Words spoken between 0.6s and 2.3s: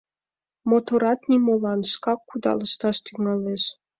Моторат нимолан: шкак